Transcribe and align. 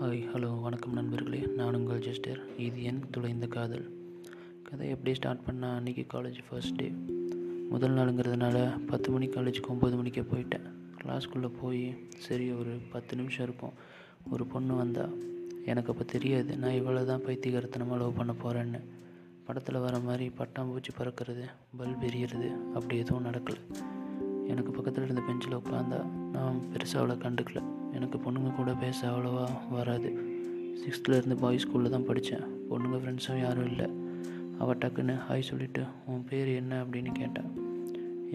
Hi 0.00 0.20
hello 0.32 0.60
வணக்கம் 0.62 0.92
நண்பர்களே. 0.92 1.38
நான் 1.56 1.74
உங்கள் 1.74 1.98
ஜெஸ்டர் 1.98 2.38
இது 2.58 2.82
என் 2.82 3.00
துளைந்த 3.16 3.48
காதல். 3.48 3.84
கதை 4.62 4.88
எப்படி 4.88 5.14
ஸ்டார்ட் 5.14 5.42
பண்ணால் 5.46 5.74
அன்றைக்கி 5.78 6.04
காலேஜ் 6.12 6.38
ஃபர்ஸ்ட் 6.50 6.76
டே 6.76 6.92
முதல் 7.70 7.90
நாளுங்கிறதுனால 7.90 8.86
பத்து 8.86 9.10
மணிக்கு 9.10 9.40
காலேஜுக்கு 9.40 9.72
ஒம்பது 9.72 9.96
மணிக்கே 9.96 10.20
போயிட்டேன். 10.20 10.66
கிளாஸ்க்குள்ளே 11.02 11.50
போய் 11.60 11.94
சரி 12.18 12.52
ஒரு 12.52 12.78
பத்து 12.92 13.16
நிமிஷம் 13.16 13.44
இருக்கும். 13.44 13.72
ஒரு 14.30 14.46
பொண்ணு 14.46 14.74
வந்தால் 14.74 15.14
எனக்கு 15.64 15.92
அப்போ 15.92 16.04
தெரியாது 16.04 16.56
நான் 16.56 16.78
இவ்வளோ 16.80 17.04
தான் 17.04 17.24
பைத்தியகரத்தனமாக 17.26 18.00
லவ் 18.02 18.16
பண்ண 18.16 18.34
போகிறேன்னு 18.44 18.80
படத்தில் 19.44 19.78
வர 19.78 19.98
மாதிரி 19.98 20.28
பட்டாம்பூச்சி 20.28 20.94
பறக்கிறது 20.98 21.46
பல்ப் 21.78 22.06
எரியறது 22.10 22.50
அப்படி 22.74 22.98
எதுவும் 22.98 23.24
நடக்கலை. 23.24 23.62
எனக்கு 24.46 24.70
பக்கத்தில் 24.72 25.04
இருந்த 25.04 25.20
பெஞ்சில் 25.20 25.56
உட்காந்தா 25.56 26.00
நான் 26.32 26.62
பெருசாக 26.72 26.96
அவளை 26.96 27.16
கண்டுக்கல. 27.16 27.62
எனக்கு 28.00 28.18
பொண்ணுங்க 28.24 28.50
கூட 28.58 28.72
பேச 28.82 28.98
அவ்வளோவா 29.10 29.46
வராது. 29.70 30.10
சிக்ஸ்த்துலேருந்து 30.82 31.36
பாய்ஸ் 31.40 31.64
ஸ்கூலில் 31.64 31.94
தான் 31.94 32.06
படித்தேன். 32.10 32.44
பொண்ணுங்க 32.68 32.98
ஃப்ரெண்ட்ஸும் 33.00 33.40
யாரும் 33.40 33.66
இல்லை. 33.70 33.88
அவள் 34.58 34.78
டக்குன்னு 34.82 35.14
ஹாய் 35.26 35.48
சொல்லிவிட்டு 35.48 35.82
உன் 36.06 36.24
பேர் 36.28 36.48
என்ன? 36.60 36.72
அப்படின்னு 36.84 37.12
கேட்டான் 37.18 37.50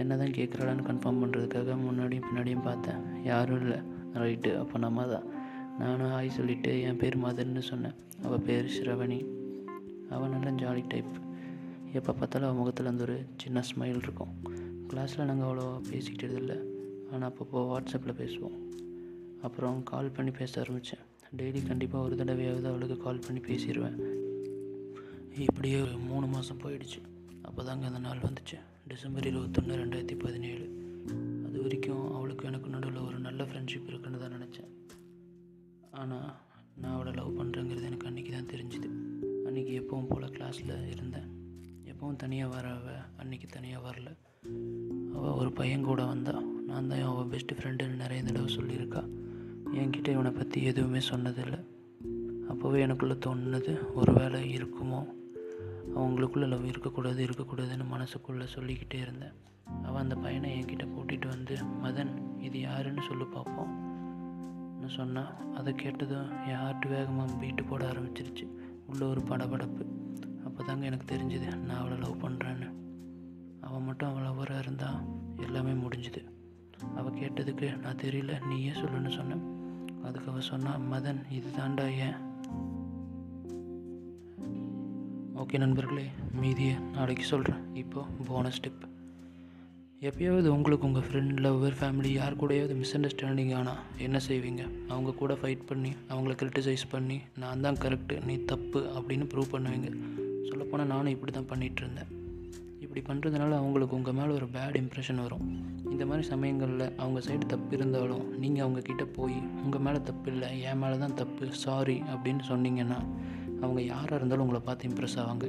என்ன 0.00 0.16
தான் 0.16 0.34
கேட்குறாளான்னு 0.36 0.86
கன்ஃபார்ம் 0.88 1.20
பண்ணுறதுக்காக 1.22 1.76
முன்னாடியும் 1.86 2.26
பின்னாடியும் 2.28 2.66
பார்த்தேன். 2.68 3.00
யாரும் 3.30 3.60
இல்லை. 3.64 3.78
ரைட்டு 4.22 4.50
அப்போ 4.62 4.78
நம்ம 4.84 5.06
தான். 5.12 5.26
நானும் 5.78 6.12
ஹாய் 6.14 6.36
சொல்லிவிட்டு 6.38 6.72
என் 6.88 7.00
பேர் 7.02 7.16
மதர்ன்னு 7.24 7.62
சொன்னேன். 7.70 7.96
அவள் 8.24 8.44
பேர் 8.48 8.72
ஸ்ரவணி 8.76 9.20
அவள் 10.16 10.32
நல்ல 10.34 10.50
ஜாலி 10.62 10.84
டைப் 10.94 11.12
எப்போ 11.98 12.10
பார்த்தாலும் 12.12 12.48
அவள் 12.48 12.60
முகத்தில் 12.60 12.90
அந்த 12.92 13.02
ஒரு 13.08 13.16
சின்ன 13.42 13.62
ஸ்மைல் 13.70 14.02
இருக்கும். 14.04 14.34
கிளாஸில் 14.90 15.28
நாங்கள் 15.30 15.48
அவ்வளோவா 15.48 15.78
பேசிக்கிட்டதில்லை 15.90 16.58
ஆனால் 17.12 17.28
அப்பப்போ 17.30 17.62
வாட்ஸ்அப்பில் 17.70 18.20
பேசுவோம். 18.22 18.58
அப்புறம் 19.42 19.82
கால் 19.82 20.14
பண்ணி 20.16 20.30
பேச 20.30 20.60
ஆரம்பித்தேன் 20.60 21.04
டெய்லி 21.36 21.66
கண்டிப்பாக 21.66 22.04
ஒரு 22.04 22.14
தடவையாவது 22.14 22.64
அவளுக்கு 22.64 22.96
கால் 22.96 23.24
பண்ணி 23.26 23.40
பேசிடுவேன் 23.40 23.96
இப்படியே 25.46 25.80
ஒரு 25.80 25.98
மூணு 25.98 26.26
மாதம் 26.26 26.60
போயிடுச்சு. 26.64 27.00
அப்போ 27.42 27.64
தாங்க 27.64 27.86
அந்த 27.86 27.98
நாள் 27.98 28.18
வந்துச்சு. 28.18 28.56
டிசம்பர் 28.88 29.26
இருபத்தொன்று 29.26 29.76
ரெண்டாயிரத்தி 29.84 30.18
பதினேழு. 30.18 30.64
அது 31.46 31.62
வரைக்கும் 31.62 32.14
அவளுக்கு 32.14 32.46
எனக்கு 32.46 32.68
நடுவில் 32.68 33.00
ஒரு 33.00 33.18
நல்ல 33.18 33.44
ஃப்ரெண்ட்ஷிப் 33.44 33.86
இருக்குன்னு 33.86 34.18
தான் 34.18 34.34
நினச்சேன். 34.36 34.70
ஆனால் 35.90 36.28
நான் 36.76 36.94
அவளை 36.94 37.12
லவ் 37.12 37.38
பண்ணுறேங்கிறது 37.40 37.88
எனக்கு 37.90 38.08
அன்றைக்கி 38.08 38.32
தான் 38.32 38.50
தெரிஞ்சுது. 38.52 38.90
அன்றைக்கி 39.46 39.72
எப்பவும் 39.80 40.08
போல் 40.08 40.30
கிளாஸில் 40.30 40.90
இருந்தேன். 40.90 41.28
எப்பவும் 41.84 42.16
தனியாக 42.16 42.54
வர 42.54 42.68
அன்றைக்கி 43.22 43.46
தனியாக 43.46 43.90
வரல. 43.90 44.10
அவள் 45.14 45.38
ஒரு 45.40 45.52
பையன் 45.52 45.88
கூட 45.90 46.04
வந்தா 46.04 46.40
நான் 46.66 46.88
தான் 46.88 47.02
அவள் 47.02 47.24
பெஸ்ட் 47.24 47.52
ஃப்ரெண்டுன்னு 47.52 48.02
நிறைய 48.04 48.22
தடவை 48.22 48.56
சொல்லியிருக்கா. 48.56 49.02
என்கிட்ட 49.72 50.08
இவனை 50.08 50.30
பற்றி 50.30 50.62
எதுவுமே 50.62 50.98
சொன்னதில்லை. 50.98 51.60
அப்போவே 52.50 52.78
எனக்குள்ளே 52.86 53.16
தோணுனது 53.26 53.94
ஒரு 53.94 54.12
வேளை 54.12 54.56
இருக்குமோ? 54.56 55.00
அவங்களுக்குள்ளே 55.96 56.48
லவ் 56.48 56.64
இருக்கக்கூடாது 56.64 57.26
இருக்கக்கூடாதுன்னு 57.26 57.86
மனசுக்குள்ளே 57.92 58.46
சொல்லிக்கிட்டே 58.46 58.98
இருந்தேன். 58.98 59.32
அவன் 59.82 60.02
அந்த 60.02 60.14
பையனை 60.14 60.60
என்கிட்ட 60.60 60.86
கூட்டிகிட்டு 60.94 61.28
வந்து 61.28 61.56
மதன் 61.84 62.40
இது 62.40 62.60
யாருன்னு 62.60 63.02
சொல்லி 63.02 63.24
பார்ப்போம் 63.24 63.90
சொன்னான் 64.86 64.96
சொன்னால் 64.96 65.54
அதை 65.54 65.74
கேட்டதும் 65.74 66.30
என் 66.46 66.54
ஹார்ட் 66.54 66.86
வேகமாக 66.86 67.32
பீட்டு 67.32 67.64
போட 67.64 67.92
ஆரம்பிச்சிருச்சு. 67.92 68.46
உள்ள 68.86 69.06
ஒரு 69.06 69.20
படபடப்பு. 69.20 69.84
அப்போ 70.44 70.64
தாங்க 70.64 70.84
எனக்கு 70.84 71.16
தெரிஞ்சுது 71.16 71.56
நான் 71.56 71.78
அவளை 71.78 71.98
லவ் 71.98 72.22
பண்ணுறேன்னு 72.24 72.68
அவன் 73.60 73.82
மட்டும் 73.82 74.08
அவள் 74.08 74.28
லவ்வராக 74.28 74.58
இருந்தால் 74.58 75.04
எல்லாமே 75.36 75.70
முடிஞ்சுது. 75.70 76.24
அவள் 76.96 77.12
கேட்டதுக்கு 77.12 77.78
நான் 77.78 78.00
தெரியல 78.02 78.32
நீயே 78.48 78.70
சொல்லுன்னு 78.70 79.08
சொன்னேன். 79.08 79.60
அதுக்கு 80.02 80.30
அவள் 80.30 80.40
சொன்னா 80.40 80.78
மதன் 80.92 81.32
இது 81.32 81.48
தாண்டா 81.58 81.96
ஏன்? 81.96 82.16
ஓகே 85.36 85.58
நண்பர்களே 85.58 86.10
மீதியை 86.40 86.74
நாளைக்கு 86.74 87.24
சொல்கிறேன் 87.24 87.74
இப்போது 87.74 88.06
போனஸ் 88.26 88.60
டிப் 88.60 88.84
எப்பயாவது 90.00 90.48
உங்களுக்கு 90.48 90.86
உங்கள் 90.86 91.02
ஃப்ரெண்ட் 91.02 91.40
லவ்வர் 91.40 91.76
ஃபேமிலி 91.80 92.12
யார் 92.12 92.36
கூடயாவது 92.36 92.74
மிஸ் 92.74 92.96
அண்டர்ஸ்டாண்டிங் 92.96 93.54
ஆனால் 93.54 93.76
என்ன 93.98 94.20
செய்வீங்க? 94.28 94.88
அவங்க 94.88 95.12
கூட 95.12 95.34
ஃபைட் 95.34 95.66
பண்ணி 95.66 95.92
அவங்கள 96.08 96.34
கிரிட்டிசைஸ் 96.42 96.84
பண்ணி 96.90 97.20
நான் 97.38 97.60
தான் 97.60 97.74
கரெக்டு 97.74 98.24
நீ 98.24 98.36
தப்பு 98.36 98.80
அப்படின்னு 98.80 99.28
ப்ரூவ் 99.34 99.52
பண்ணுவீங்க. 99.52 99.90
சொல்லப்போனால் 100.48 100.86
நானும் 100.86 101.12
இப்படி 101.12 101.32
தான் 101.32 101.50
பண்ணிகிட்டு 101.50 101.82
இருந்தேன். 101.82 102.21
இப்படி 102.92 103.10
பண்ணுறதுனால 103.10 103.56
அவங்களுக்கு 103.58 103.96
உங்கள் 103.96 104.14
மேலே 104.16 104.32
ஒரு 104.32 104.46
பேட் 104.46 104.76
இம்ப்ரெஷன் 104.80 105.20
வரும். 105.22 105.44
இந்த 105.90 106.06
மாதிரி 106.06 106.26
சமயங்களில் 106.26 106.96
அவங்க 106.96 107.20
சைடு 107.26 107.46
தப்பு 107.52 107.76
இருந்தாலும் 107.76 108.24
நீங்கள் 108.38 108.64
அவங்கக்கிட்ட 108.64 109.04
போய் 109.12 109.36
உங்கள் 109.64 109.80
மேலே 109.80 110.00
தப்பு 110.02 110.32
இல்லை 110.32 110.60
என் 110.60 110.78
மேலே 110.78 110.98
தான் 110.98 111.14
தப்பு 111.14 111.46
சாரி 111.52 112.02
அப்படின்னு 112.14 112.42
சொன்னீங்கன்னா 112.48 112.98
அவங்க 113.60 113.82
யாராக 113.82 114.14
இருந்தாலும் 114.14 114.44
உங்களை 114.46 114.62
பார்த்து 114.64 114.88
இம்ப்ரெஸ் 114.88 115.18
ஆவாங்க. 115.22 115.48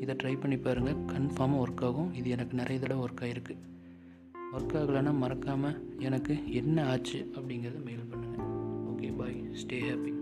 இதை 0.00 0.16
ட்ரை 0.22 0.40
பண்ணி 0.40 0.56
பாருங்கள் 0.56 0.98
கன்ஃபார்மாக 1.12 1.62
ஒர்க் 1.64 1.84
ஆகும். 1.84 2.14
இது 2.14 2.30
எனக்கு 2.30 2.56
நிறைய 2.56 2.80
தடவை 2.80 3.02
ஒர்க் 3.06 3.24
ஆகிருக்கு 3.26 3.56
ஒர்க் 4.54 4.76
ஆகலைன்னா 4.82 5.14
மறக்காமல் 5.24 5.80
எனக்கு 5.98 6.36
என்ன 6.60 6.86
ஆச்சு 6.92 7.20
அப்படிங்கிறத 7.34 7.82
மெயில் 7.84 8.08
பண்ணுங்கள் 8.12 8.46
ஓகே 8.92 9.10
பாய் 9.18 9.38
ஸ்டே 9.62 9.80
ஹாப்பி 9.88 10.14